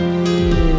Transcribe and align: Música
Música 0.00 0.69